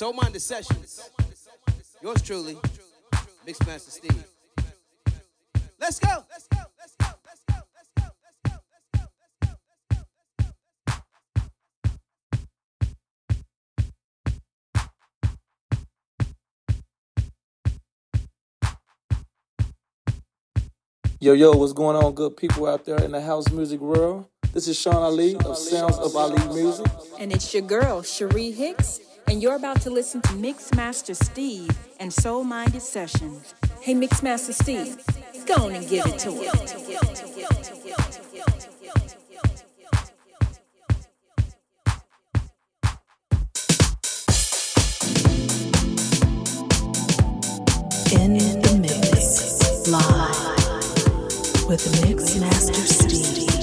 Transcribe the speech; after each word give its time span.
Soul 0.00 0.14
the 0.14 0.40
Sessions. 0.40 1.10
Yours 2.00 2.22
truly, 2.22 2.56
Mixmaster 3.46 3.90
Steve. 3.90 4.24
Let's 5.78 5.98
go. 5.98 6.24
Let's 6.30 6.46
go. 6.48 6.56
Let's 6.78 6.94
go. 6.98 7.06
Let's 7.26 7.42
go. 7.44 7.54
Let's 7.76 7.90
go. 7.98 8.60
Yo, 21.20 21.34
yo, 21.34 21.52
what's 21.52 21.74
going 21.74 22.02
on, 22.02 22.14
good 22.14 22.38
people 22.38 22.66
out 22.66 22.86
there 22.86 23.04
in 23.04 23.12
the 23.12 23.20
house 23.20 23.50
music 23.50 23.80
world? 23.80 24.24
This 24.54 24.66
is 24.66 24.80
Sean 24.80 24.96
Ali 24.96 25.36
of 25.36 25.58
Sounds 25.58 25.98
of 25.98 26.16
Ali 26.16 26.42
Music. 26.54 26.86
And 27.18 27.30
it's 27.30 27.52
your 27.52 27.64
girl, 27.64 28.00
Cherie 28.02 28.50
Hicks, 28.50 29.00
and 29.26 29.42
you're 29.42 29.56
about 29.56 29.80
to 29.82 29.90
listen 29.90 30.20
to 30.22 30.30
Mixmaster 30.30 31.16
Steve 31.16 31.70
and 31.98 32.12
Soul 32.12 32.44
Minded 32.44 32.82
Sessions. 32.82 33.54
Hey, 33.80 33.94
Mixmaster 33.94 34.52
Steve, 34.52 34.98
go 35.46 35.66
on 35.66 35.74
and 35.74 35.88
give 35.88 36.06
it 36.06 36.18
to 36.20 36.30
us. 36.50 36.74
In 48.12 48.34
the 48.38 48.78
mix, 48.80 49.88
live 49.88 51.68
with 51.68 51.84
Mixmaster 52.02 52.86
Steve. 52.86 53.59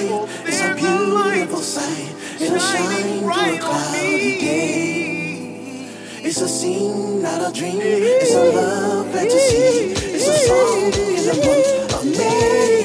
It's 0.00 0.60
a 0.60 0.74
beautiful 0.74 1.60
sight. 1.60 2.14
It'll 2.40 2.58
shine 2.58 3.20
through 3.20 3.30
a 3.30 3.58
cloudy 3.58 4.40
day. 4.40 5.88
It's 6.22 6.40
a 6.40 6.48
scene, 6.48 7.22
not 7.22 7.48
a 7.48 7.52
dream. 7.52 7.78
It's 7.80 8.34
a 8.34 8.44
love 8.52 9.12
fantasy. 9.12 9.92
It's 10.16 10.26
a 10.26 10.36
song 10.48 10.82
in 10.84 11.26
the 11.26 11.34
month 11.46 11.94
of 11.94 12.04
May. 12.18 12.83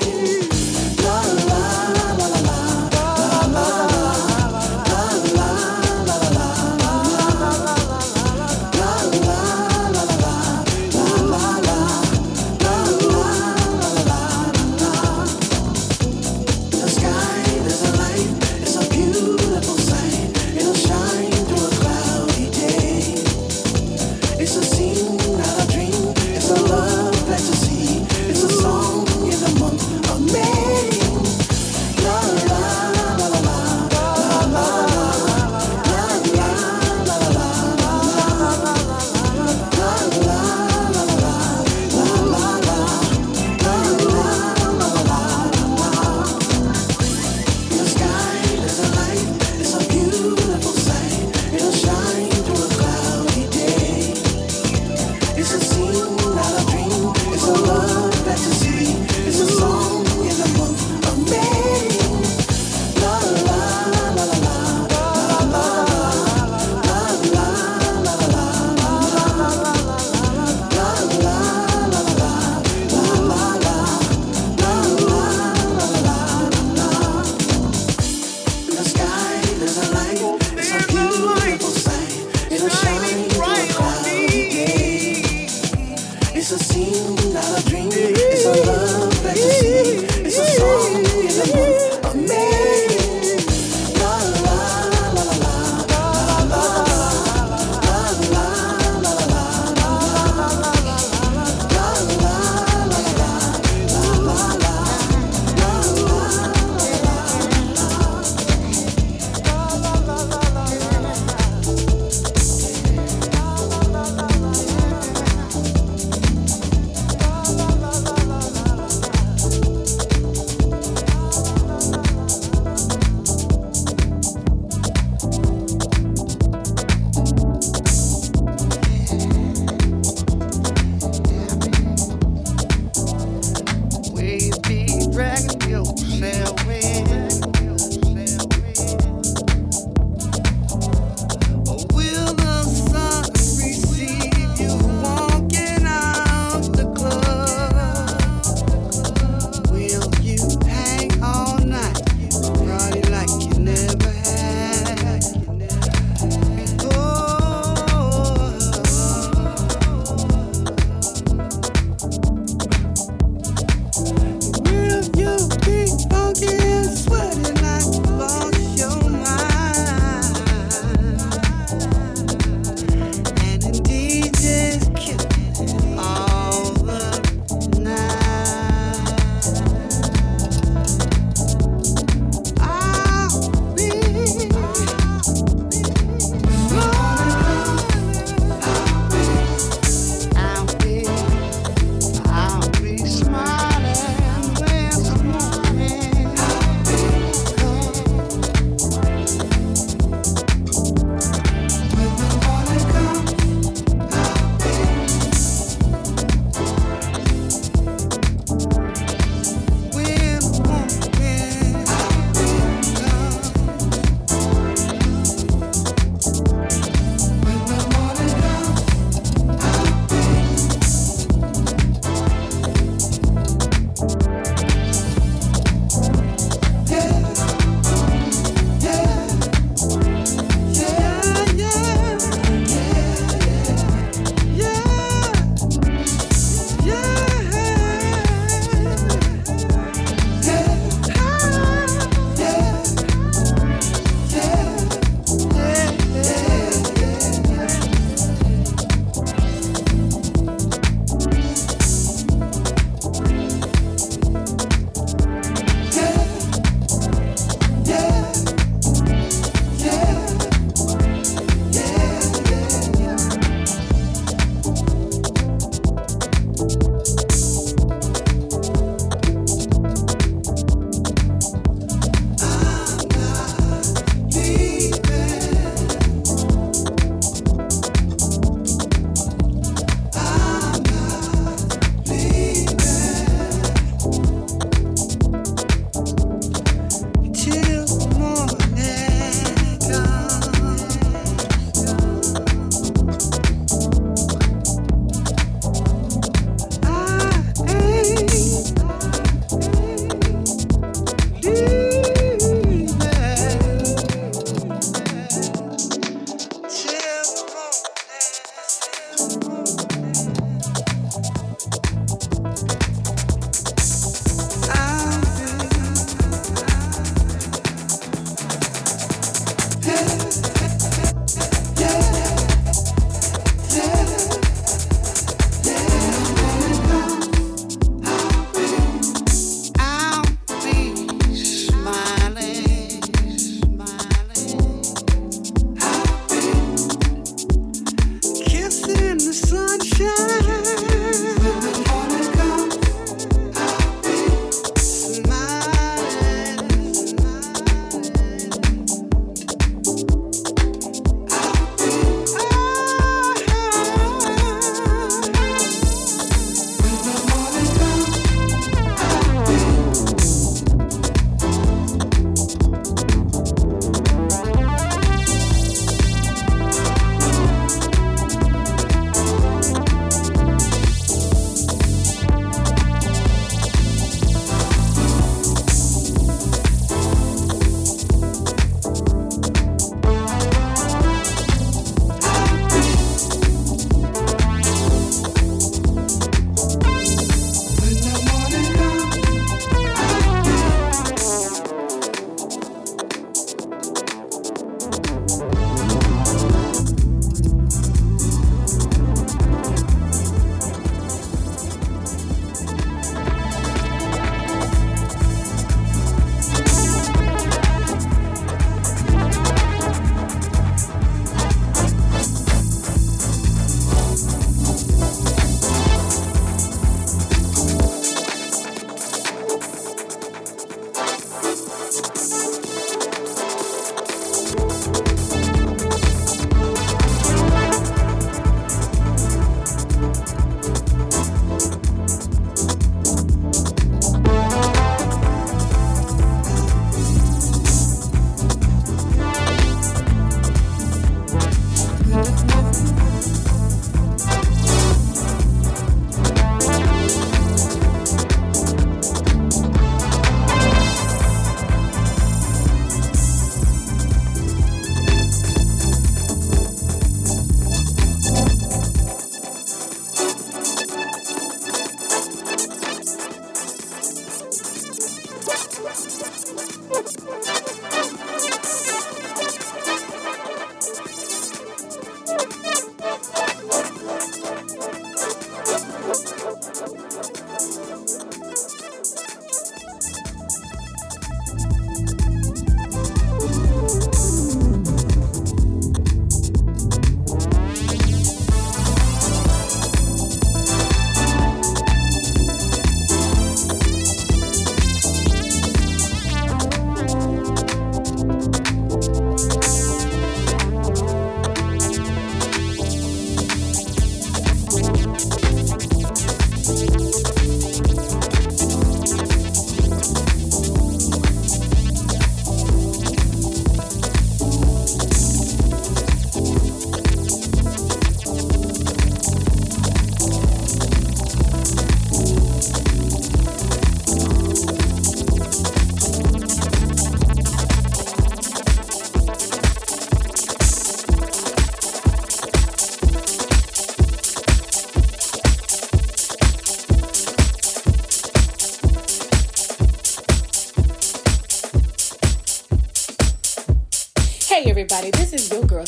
Everybody, 544.99 545.23
this 545.23 545.33
is 545.33 545.49
your 545.49 545.65
girl 545.65 545.85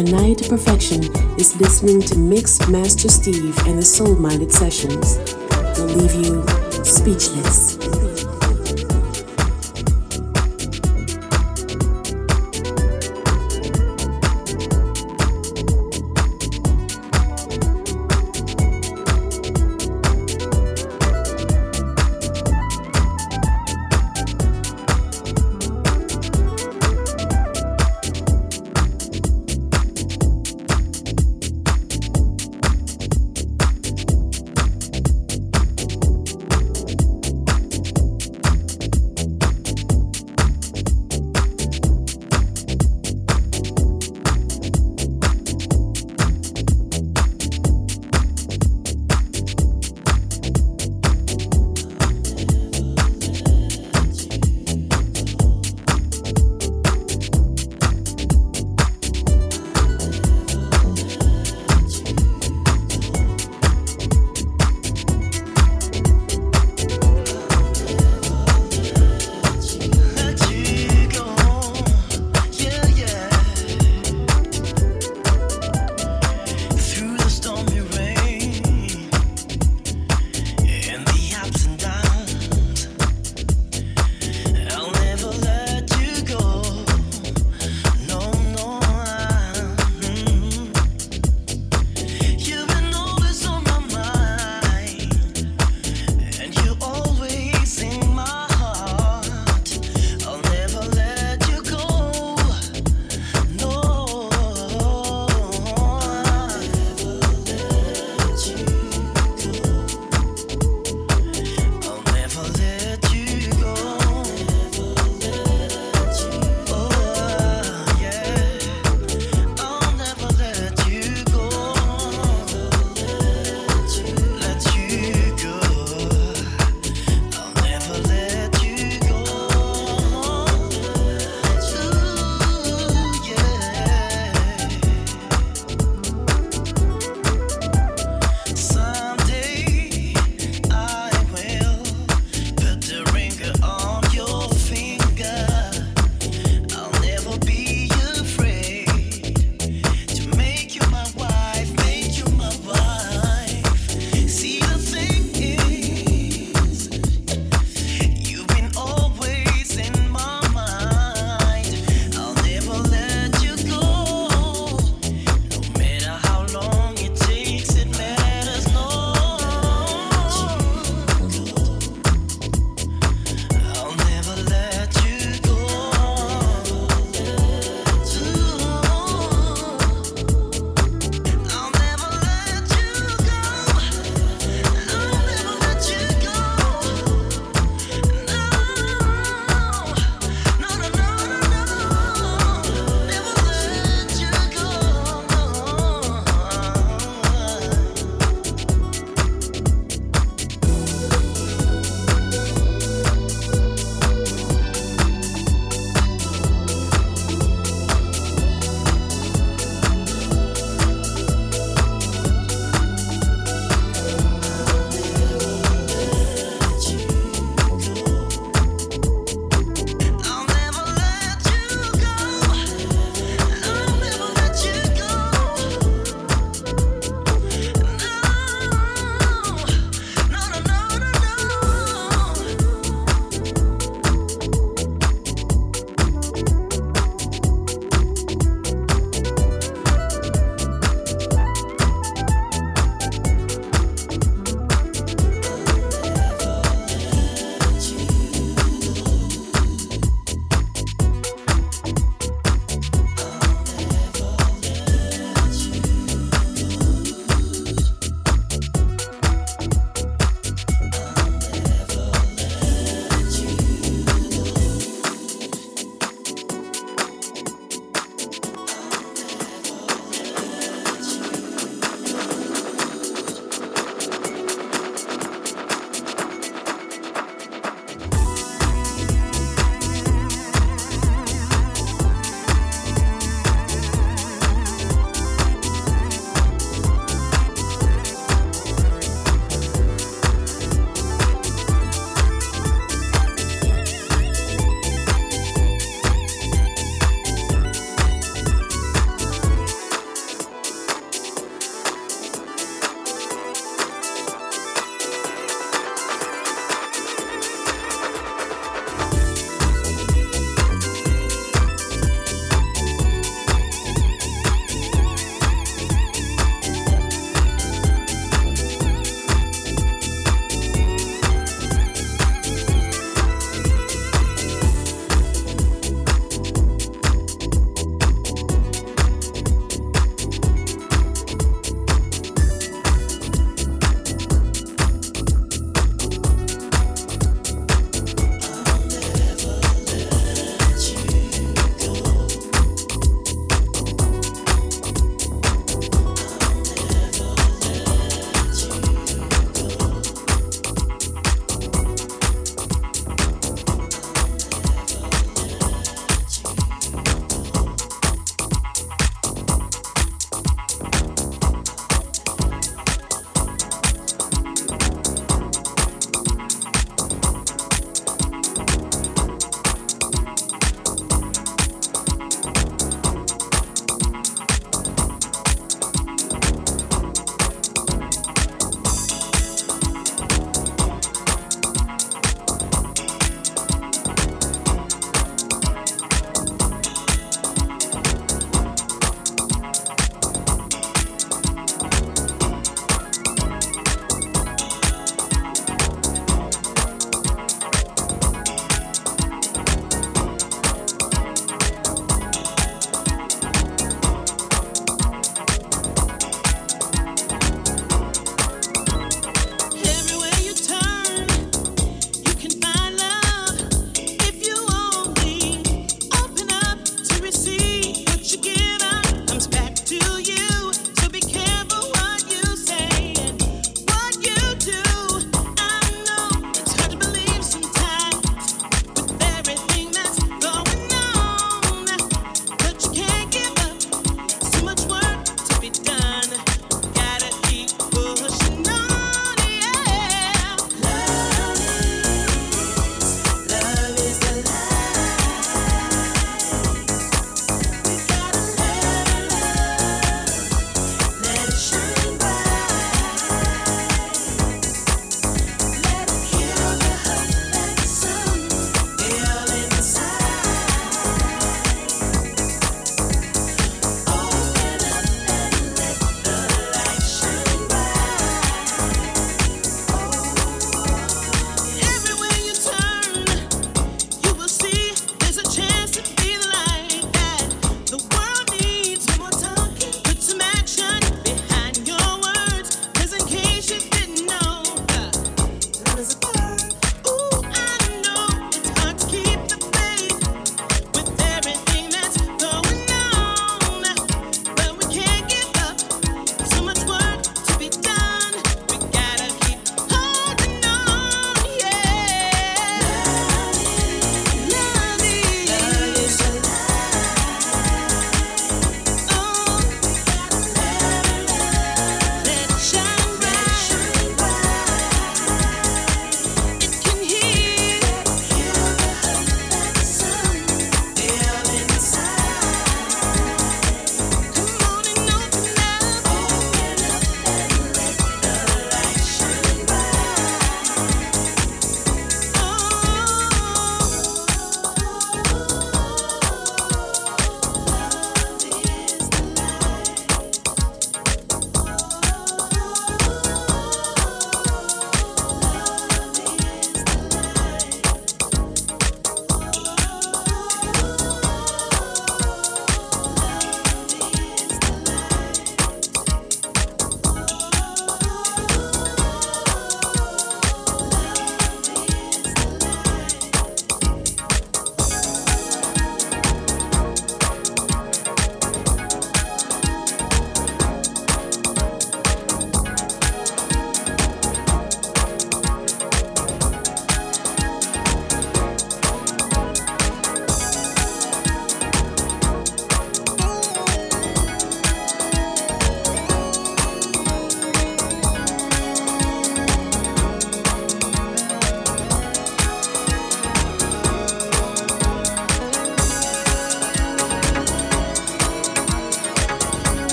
a 0.00 0.12
night 0.12 0.38
to 0.38 0.48
perfection 0.48 1.02
is 1.38 1.60
listening 1.60 2.00
to 2.00 2.16
Mix 2.16 2.66
Master 2.68 3.08
Steve 3.08 3.58
and 3.66 3.76
the 3.76 3.82
Soul 3.82 4.16
Minded 4.16 4.50
Sessions. 4.50 5.18
They'll 5.76 5.86
leave 5.88 6.14
you 6.14 6.42
speechless. 6.84 7.79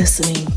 listening 0.00 0.49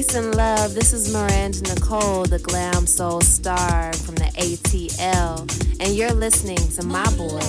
Peace 0.00 0.14
and 0.14 0.34
love. 0.34 0.72
This 0.72 0.94
is 0.94 1.12
Miranda 1.12 1.60
Nicole, 1.74 2.24
the 2.24 2.38
glam 2.38 2.86
soul 2.86 3.20
star 3.20 3.92
from 3.92 4.14
the 4.14 4.30
ATL, 4.38 5.40
and 5.78 5.94
you're 5.94 6.14
listening 6.14 6.56
to 6.56 6.86
my 6.86 7.04
boy, 7.18 7.44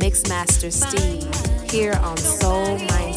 Mixmaster 0.00 0.72
Steve, 0.72 1.70
here 1.70 1.92
on 2.02 2.16
Soul 2.16 2.78
Minded 2.78 3.09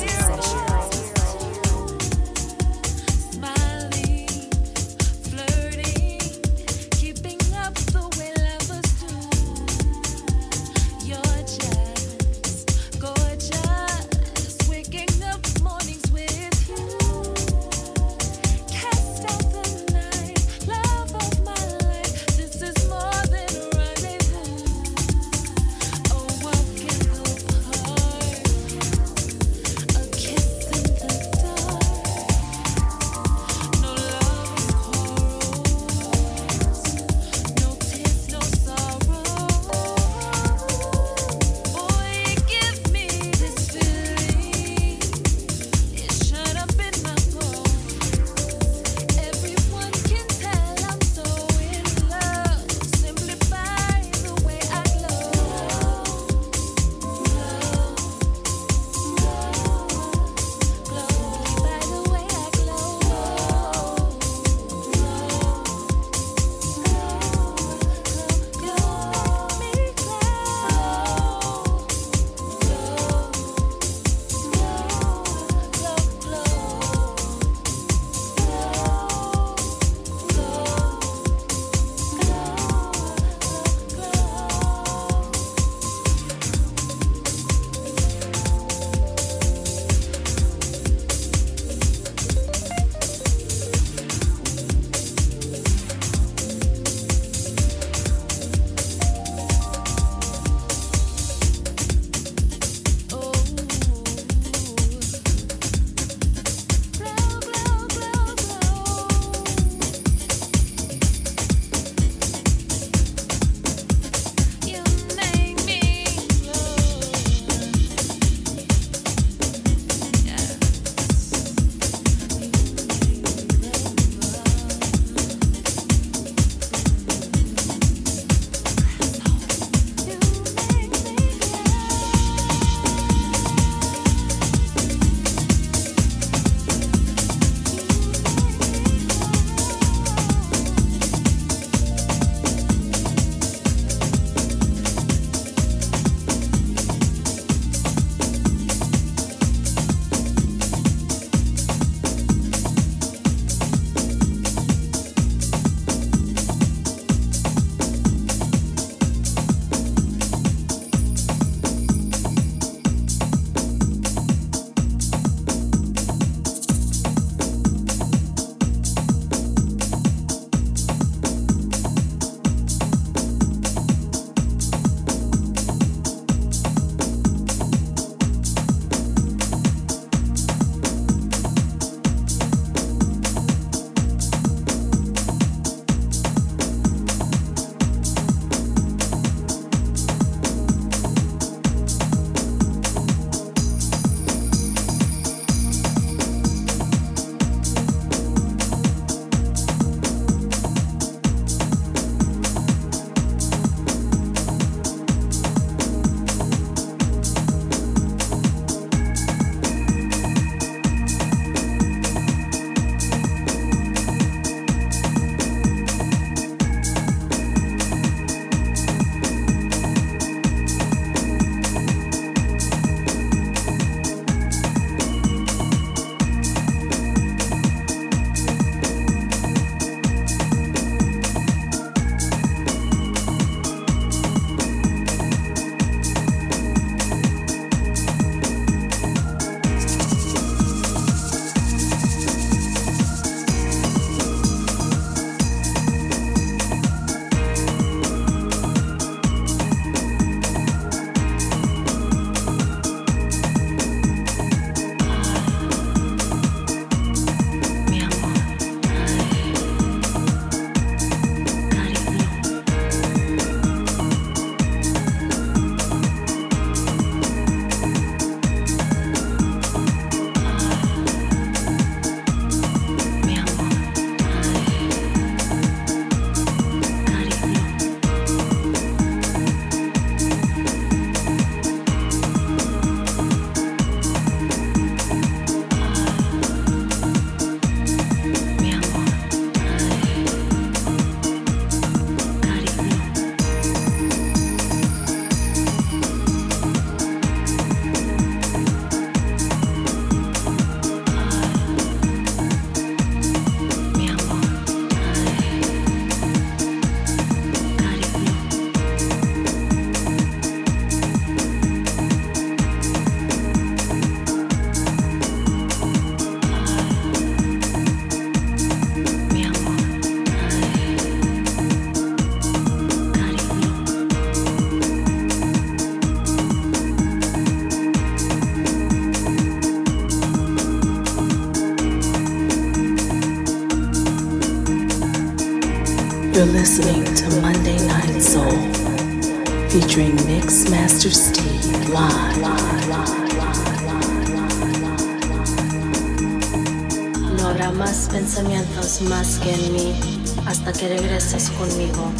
conmigo. 351.57 352.11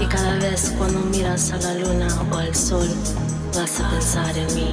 Y 0.00 0.06
cada 0.06 0.34
vez 0.38 0.72
cuando 0.76 1.00
miras 1.00 1.52
a 1.52 1.58
la 1.58 1.74
luna 1.74 2.08
o 2.30 2.36
al 2.36 2.54
sol, 2.54 2.88
vas 3.54 3.80
a 3.80 3.90
pensar 3.90 4.36
en 4.36 4.54
mí. 4.54 4.70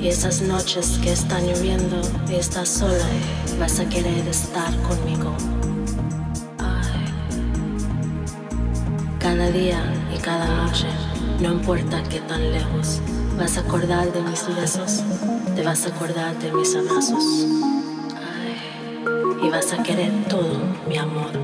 Y 0.00 0.08
esas 0.08 0.42
noches 0.42 0.98
que 1.02 1.12
están 1.12 1.46
lloviendo 1.46 2.02
y 2.28 2.34
estás 2.34 2.68
sola, 2.68 3.06
vas 3.58 3.80
a 3.80 3.88
querer 3.88 4.28
estar 4.28 4.70
conmigo. 4.82 5.34
Cada 9.18 9.50
día 9.50 9.82
y 10.14 10.18
cada 10.18 10.46
noche, 10.66 10.86
no 11.40 11.52
importa 11.52 12.02
qué 12.10 12.20
tan 12.20 12.52
lejos, 12.52 13.00
vas 13.38 13.56
a 13.56 13.60
acordar 13.60 14.12
de 14.12 14.20
mis 14.20 14.46
besos, 14.54 15.02
te 15.54 15.62
vas 15.62 15.86
a 15.86 15.88
acordar 15.88 16.36
de 16.38 16.52
mis 16.52 16.74
abrazos. 16.74 17.46
y 19.42 19.50
vas 19.50 19.72
a 19.72 19.82
querer 19.82 20.10
todo, 20.28 20.58
mi 20.88 20.96
amor. 20.96 21.43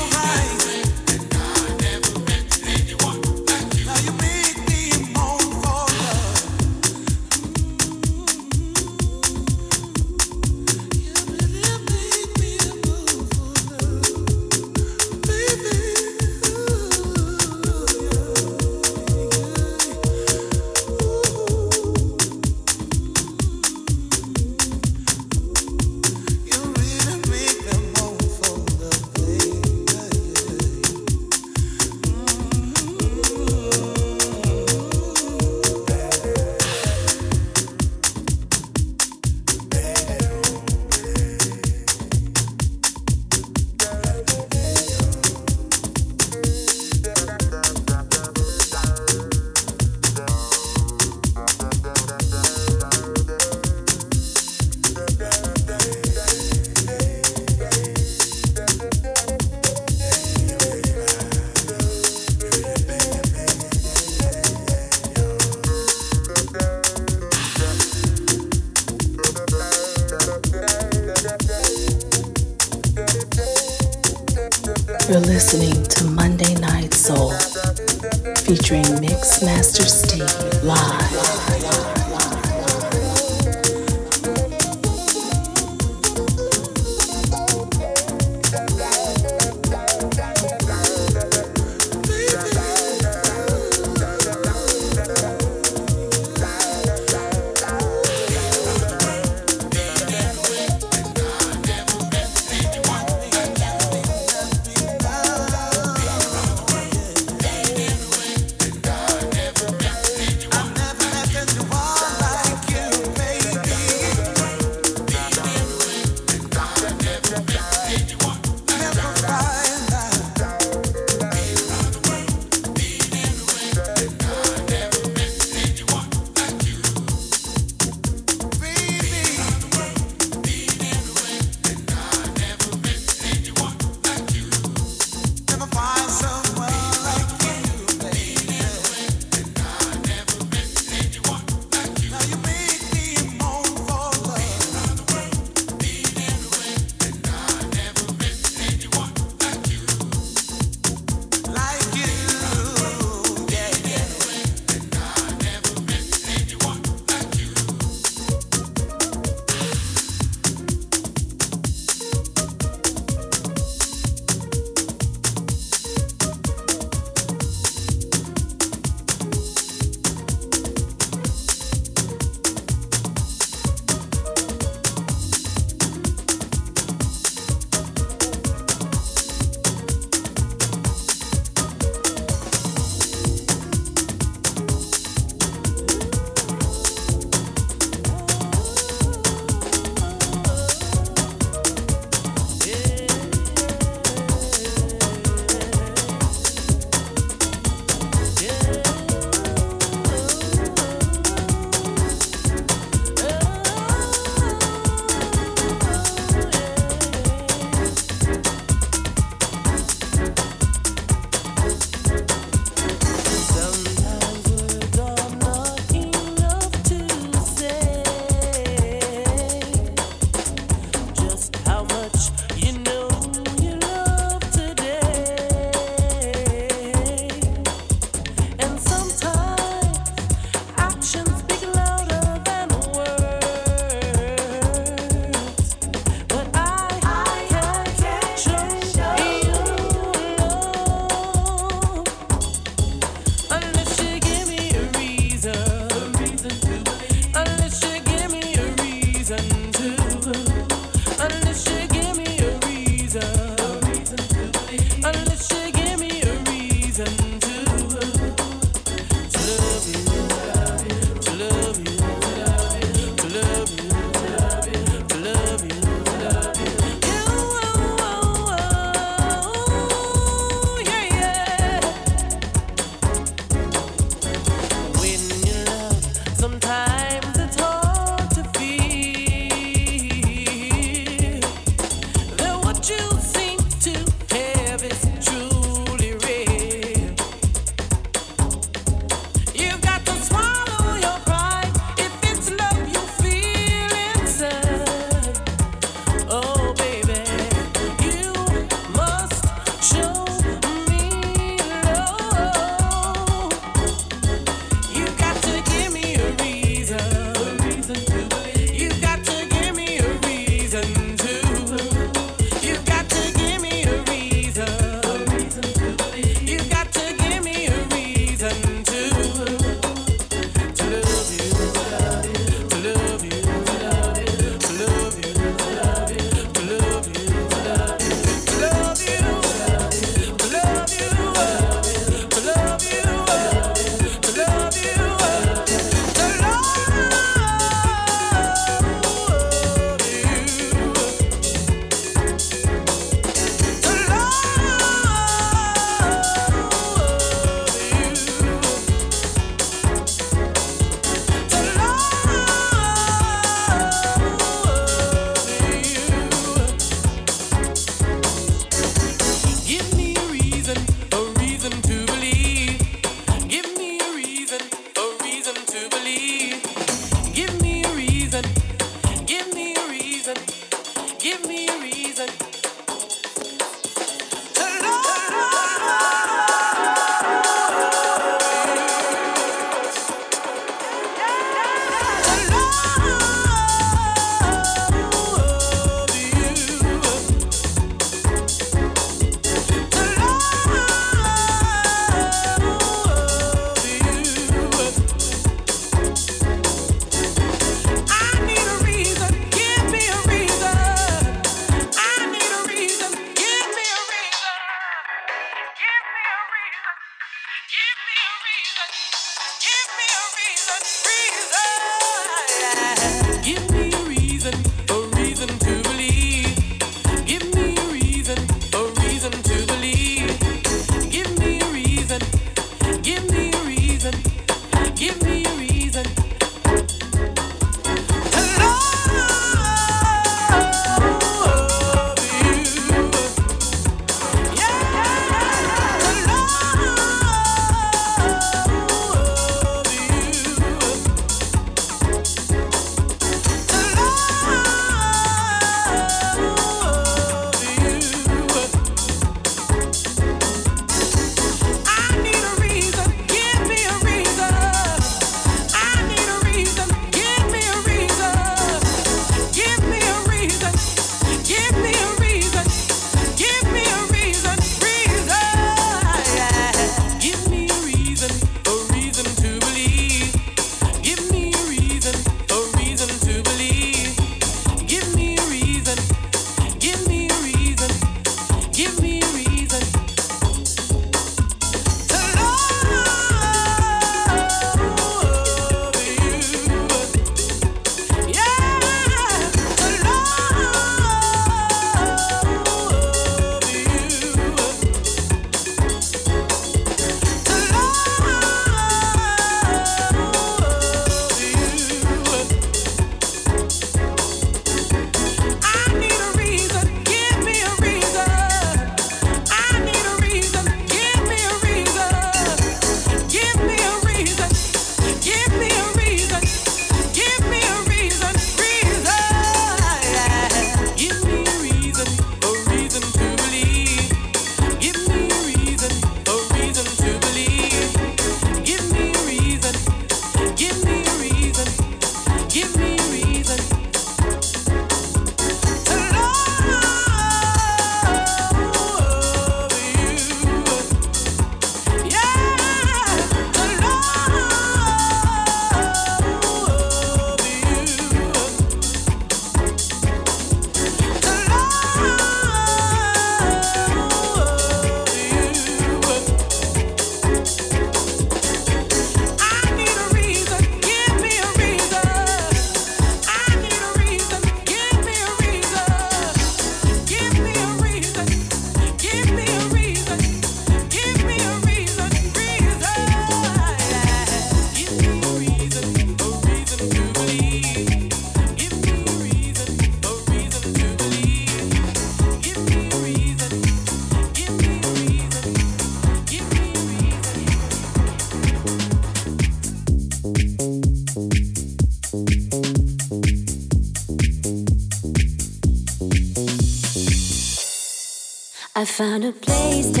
I 598.81 598.85
found 598.85 599.25
a 599.25 599.31
place 599.31 600.00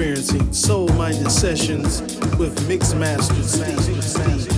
experiencing 0.00 0.50
soul 0.50 0.88
minded 0.94 1.30
sessions 1.30 2.00
with 2.38 2.58
Mixmaster 2.66 3.42
Steve. 3.44 4.02
Steve. 4.02 4.49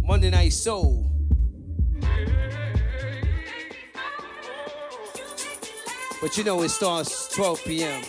Monday 0.00 0.30
Night 0.30 0.52
Soul. 0.52 1.10
But 6.20 6.36
you 6.36 6.44
know 6.44 6.62
it 6.62 6.68
starts 6.68 7.28
12 7.34 7.64
p.m. 7.64 8.02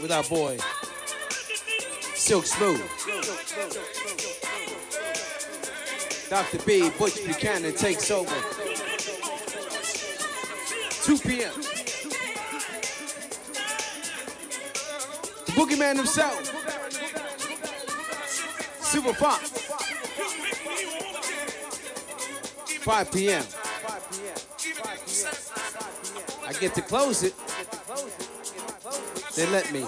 with 0.00 0.12
our 0.12 0.22
boy, 0.24 0.58
Silk 2.14 2.46
Smooth. 2.46 2.80
Dr. 6.30 6.58
B, 6.66 6.90
Butch 6.98 7.24
Buchanan 7.24 7.74
takes 7.74 8.10
over. 8.10 8.30
2 11.02 11.18
p.m. 11.18 11.52
The 15.46 15.52
Boogeyman 15.56 15.96
himself. 15.96 16.57
Super 18.88 19.12
Pop. 19.12 19.38
5 22.80 23.12
p.m. 23.12 23.44
I 26.46 26.52
get 26.54 26.74
to 26.74 26.80
close 26.80 27.22
it. 27.22 27.34
They 29.36 29.46
let 29.50 29.70
me. 29.74 29.80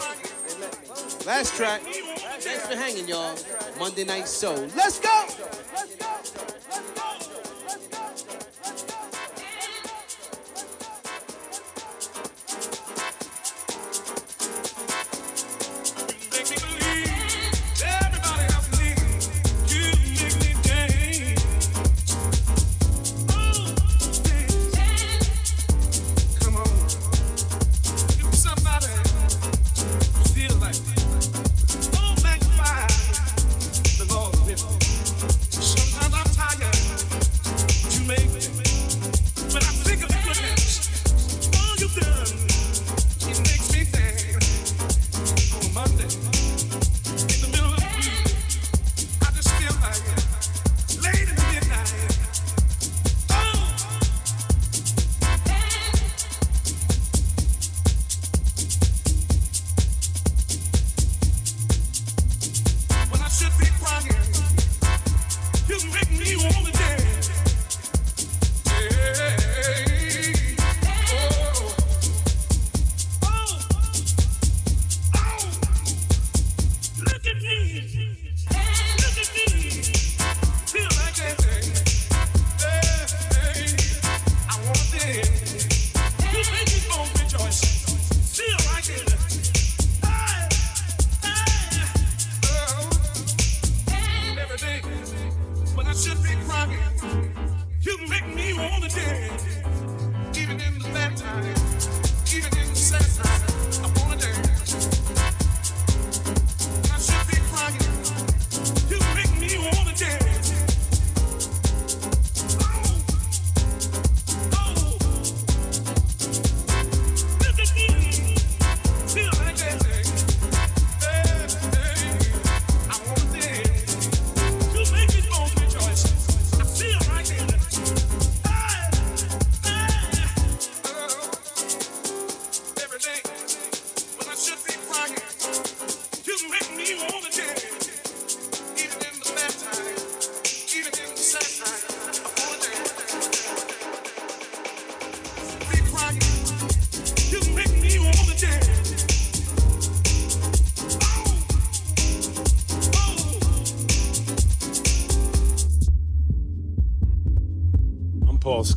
Last 1.24 1.56
track. 1.56 1.80
Thanks 1.80 2.66
for 2.66 2.76
hanging, 2.76 3.08
y'all. 3.08 3.34
Monday 3.78 4.04
Night 4.04 4.28
Soul. 4.28 4.68
Let's 4.76 5.00
go! 5.00 5.26
Paul 5.98 6.19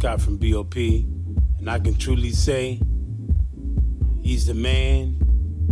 Scott 0.03 0.19
from 0.19 0.35
BOP, 0.35 0.75
and 0.75 1.69
I 1.69 1.79
can 1.79 1.95
truly 1.95 2.31
say 2.31 2.81
he's 4.21 4.47
the 4.47 4.53
man. 4.53 5.17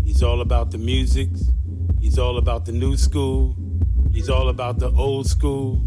He's 0.05 0.23
all 0.23 0.39
about 0.39 0.71
the 0.71 0.77
music. 0.77 1.27
He's 1.99 2.17
all 2.17 2.37
about 2.37 2.63
the 2.63 2.71
new 2.71 2.95
school. 2.95 3.57
He's 4.13 4.29
all 4.29 4.47
about 4.47 4.79
the 4.79 4.89
old 4.91 5.27
school. 5.27 5.83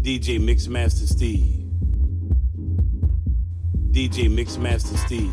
DJ 0.00 0.40
Mixmaster 0.40 1.06
Steve. 1.06 1.68
DJ 3.90 4.34
Mixmaster 4.34 4.96
Steve. 4.96 5.30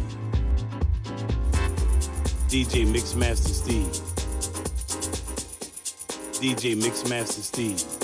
DJ 2.49 2.85
Mixmaster 2.85 3.53
Steve. 3.53 3.87
DJ 6.41 6.75
Mixmaster 6.75 7.41
Steve. 7.41 7.98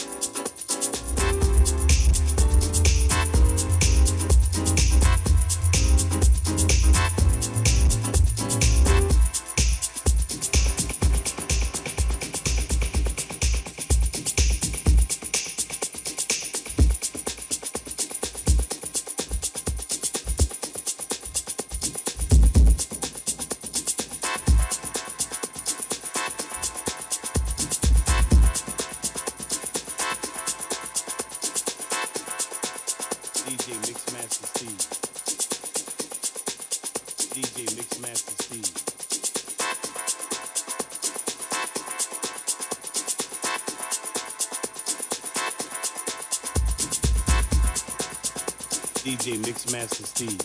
Steve. 50.16 50.38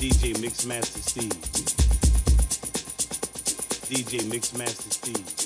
DJ 0.00 0.34
Mixmaster 0.40 1.00
Steve. 1.00 1.30
DJ 3.88 4.24
Mixmaster 4.28 4.90
Steve. 4.92 5.41